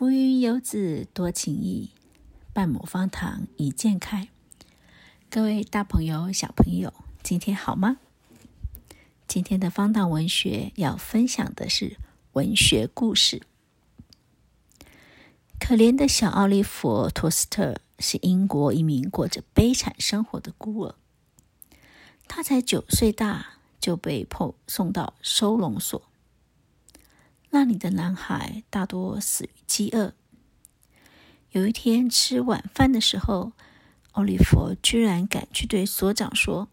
[0.00, 1.90] 浮云游子多情意，
[2.54, 4.30] 半亩方塘一鉴开。
[5.28, 6.90] 各位大朋友、小朋友，
[7.22, 7.98] 今天好吗？
[9.28, 11.98] 今天的方塘文学要分享的是
[12.32, 13.42] 文学故事。
[15.58, 20.94] 可怜的小奥利弗·托斯特是英国一名过着悲惨生活的孤儿。
[22.26, 26.09] 他才九岁大，就被迫送到收容所。
[27.50, 30.14] 那里的男孩大多死于饥饿。
[31.50, 33.52] 有一天吃晚饭的时候，
[34.12, 36.68] 奥利弗居然敢去对所长说：“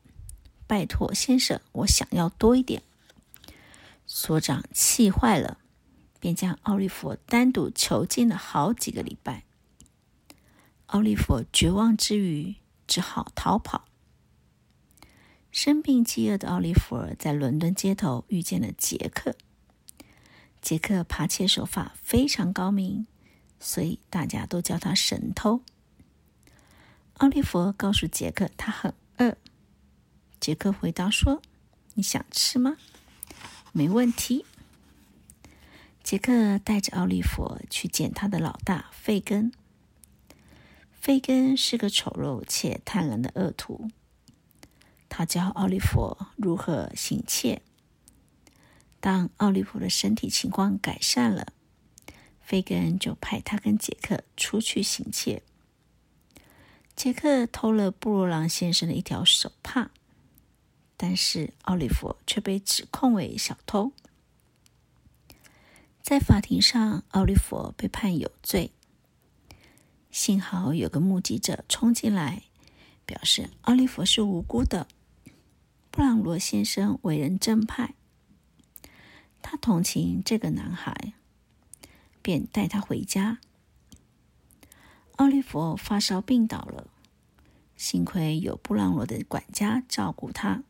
[0.67, 2.83] 拜托，先生，我想要多一点。”
[4.05, 5.57] 所长气坏了，
[6.19, 9.43] 便将奥利弗单独囚禁了好几个礼拜。
[10.87, 13.85] 奥利弗绝望之余，只好逃跑。
[15.51, 19.35] 生病饥饿的奥利弗在伦敦街头遇见了杰克。
[20.67, 23.07] 杰克扒窃手法非常高明，
[23.57, 25.61] 所以大家都叫他神偷。
[27.19, 29.37] 奥利弗告诉杰克他很饿，
[30.41, 31.41] 杰克回答说
[31.95, 32.75] ：“你想吃吗？
[33.71, 34.45] 没问题。”
[36.03, 39.53] 杰克带着奥利弗去见他的老大费根。
[40.91, 43.89] 费根是个丑陋且贪婪的恶徒，
[45.07, 47.61] 他教奥利弗如何行窃。
[48.99, 51.53] 当奥利弗的身体情况改善了，
[52.41, 55.43] 费根就派他跟杰克出去行窃。
[56.95, 59.91] 杰克偷了布鲁朗先生的一条手帕，
[60.97, 63.91] 但是奥利弗却被指控为小偷。
[66.01, 68.71] 在法庭上，奥利弗被判有罪。
[70.09, 72.43] 幸好有个目击者冲进来，
[73.05, 74.87] 表示奥利弗是无辜的。
[75.91, 77.93] 布朗罗先生为人正派。
[79.67, 81.11] 同情这个男孩，
[82.21, 83.39] 便带他回家。
[85.17, 86.87] 奥利弗发烧病倒了，
[87.75, 90.63] 幸亏有布朗罗的管家照顾他。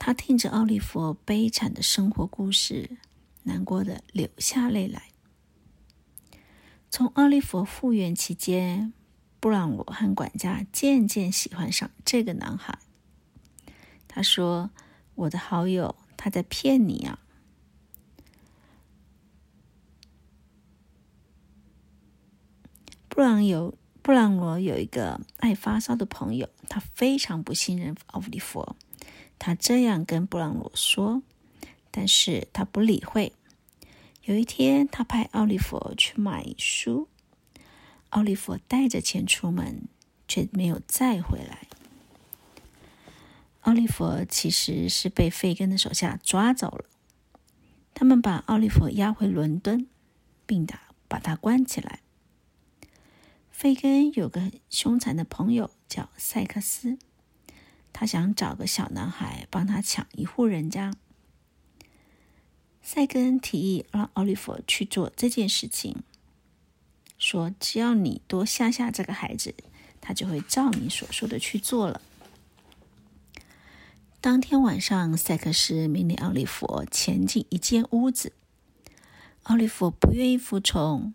[0.00, 2.98] 他听着奥利弗悲惨的生活故事，
[3.44, 5.04] 难过的流下泪来。
[6.90, 8.92] 从奥利弗复原期间，
[9.38, 12.80] 布朗罗和管家渐渐喜欢上这个男孩。
[14.08, 14.72] 他说
[15.14, 17.20] ：“我的好友，他在骗你啊！”
[23.20, 28.74] 布朗有布朗罗有一个爱发烧的朋友，他非常不信任奥利弗。
[29.38, 31.22] 他这样跟布朗罗说，
[31.90, 33.34] 但是他不理会。
[34.22, 37.08] 有一天，他派奥利弗去买书，
[38.08, 39.82] 奥利弗带着钱出门，
[40.26, 41.68] 却没有再回来。
[43.60, 46.86] 奥利弗其实是被费根的手下抓走了，
[47.92, 49.86] 他们把奥利弗押回伦敦，
[50.46, 52.00] 并打把他关起来。
[53.60, 56.96] 费根有个凶残的朋友叫塞克斯，
[57.92, 60.94] 他想找个小男孩帮他抢一户人家。
[62.80, 65.96] 塞根提议让奥利弗去做这件事情，
[67.18, 69.54] 说只要你多吓吓这个孩子，
[70.00, 72.00] 他就会照你所说的去做了。
[74.22, 78.32] 当天晚上，塞克斯命令奥利弗前进一间屋子，
[79.42, 81.12] 奥利弗不愿意服从。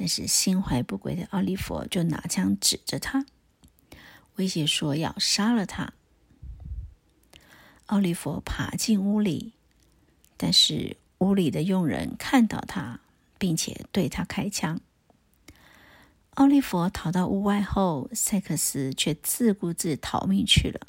[0.00, 3.26] 但是心怀不轨的奥利弗就拿枪指着他，
[4.36, 5.92] 威胁说要杀了他。
[7.86, 9.54] 奥利弗爬进屋里，
[10.36, 13.00] 但是屋里的佣人看到他，
[13.38, 14.80] 并且对他开枪。
[16.34, 20.86] 奥利弗逃到屋外后，塞克斯却自顾自逃命去了。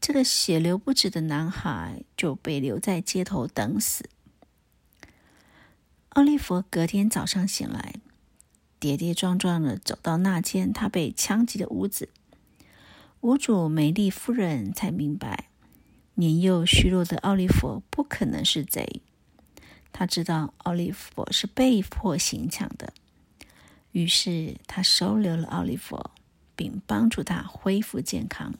[0.00, 4.08] 这个血流不止的男孩就被留在街头等死。
[6.14, 7.94] 奥利弗隔天早上醒来，
[8.78, 12.10] 跌跌撞撞的走到那间他被枪击的屋子。
[13.22, 15.48] 屋主梅丽夫人才明白，
[16.16, 19.00] 年幼虚弱的奥利弗不可能是贼。
[19.90, 22.92] 他知道奥利弗是被迫行抢的，
[23.92, 26.10] 于是他收留了奥利弗，
[26.54, 28.52] 并帮助他恢复健康。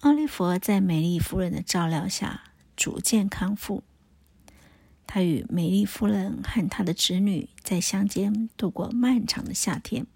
[0.00, 2.44] 奥利弗在梅丽夫人的照料下
[2.74, 3.82] 逐渐康复。
[5.14, 10.06] 他与美丽夫人和他的侄女在乡间度过漫长的夏天。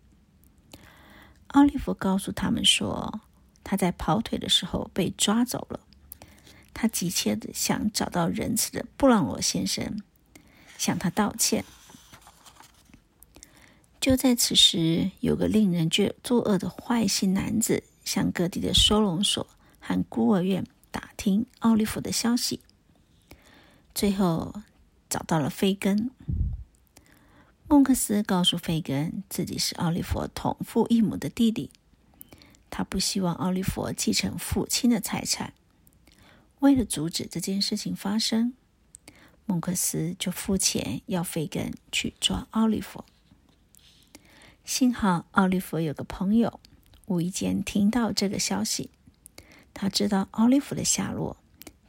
[1.49, 3.21] 奥利弗告诉他们说，
[3.63, 5.81] 他在跑腿的时候被抓走了。
[6.73, 10.01] 他急切的想找到仁慈的布朗罗先生，
[10.79, 11.63] 向他道歉。
[14.01, 19.47] 就在此时，有个令人觉作恶的坏心男子向各地的收容所
[19.79, 22.61] 和孤儿院打听奥利弗的消息，
[23.95, 24.63] 最后。
[25.09, 26.11] 找到了费根，
[27.69, 31.71] 孟克斯告诉费根，自己是奥利弗同父异母的弟弟，
[32.71, 35.53] 他不希望奥利弗继承父亲的财产。
[36.61, 38.55] 为了阻止这件事情发生，
[39.45, 43.05] 孟克斯就付钱要费根去抓奥利弗。
[44.65, 46.59] 幸好奥利弗有个朋友
[47.07, 48.91] 无意间听到这个消息，
[49.73, 51.37] 他知道奥利弗的下落，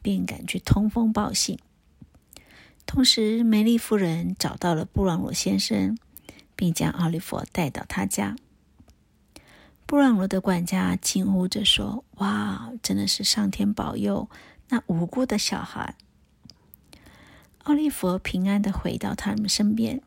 [0.02, 1.58] 便赶去通风报信。
[2.88, 5.98] 同时，梅丽夫人找到了布朗罗先生，
[6.56, 8.36] 并将奥利弗带到他家。
[9.86, 14.30] 布朗罗的管家惊呼着说：“哇，真的是上天保佑！”
[14.70, 15.96] 那无辜的小孩，
[17.64, 20.02] 奥利弗平安的回到他们身边，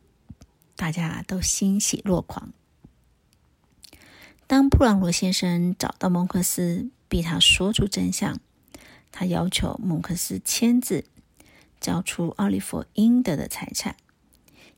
[0.74, 2.52] 大家都欣喜若狂。
[4.46, 8.40] 当布朗罗先生找到蒙克斯，逼他说出真相，
[9.12, 11.04] 他要求蒙克斯签字，
[11.80, 13.96] 交出奥利弗应得的财产，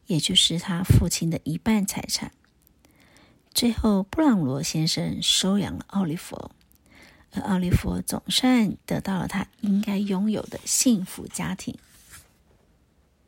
[0.06, 2.32] 也就是他父亲的一半财产。
[3.52, 6.50] 最后，布朗罗先生收养了奥利弗。
[7.34, 11.78] 而奥利弗总算得到了他应该拥有的幸福家庭。